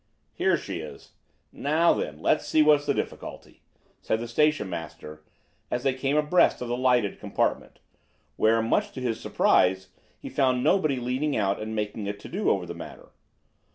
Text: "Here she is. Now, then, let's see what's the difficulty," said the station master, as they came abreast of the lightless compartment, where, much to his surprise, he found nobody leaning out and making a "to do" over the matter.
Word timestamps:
"Here 0.33 0.57
she 0.57 0.79
is. 0.79 1.11
Now, 1.51 1.93
then, 1.93 2.17
let's 2.19 2.47
see 2.47 2.63
what's 2.63 2.87
the 2.87 2.93
difficulty," 2.95 3.61
said 4.01 4.19
the 4.19 4.27
station 4.27 4.67
master, 4.67 5.23
as 5.69 5.83
they 5.83 5.93
came 5.93 6.17
abreast 6.17 6.59
of 6.59 6.69
the 6.69 6.75
lightless 6.75 7.19
compartment, 7.19 7.77
where, 8.35 8.63
much 8.63 8.93
to 8.93 8.99
his 8.99 9.19
surprise, 9.19 9.89
he 10.17 10.27
found 10.27 10.63
nobody 10.63 10.95
leaning 10.95 11.37
out 11.37 11.61
and 11.61 11.75
making 11.75 12.07
a 12.07 12.13
"to 12.13 12.27
do" 12.27 12.49
over 12.49 12.65
the 12.65 12.73
matter. 12.73 13.11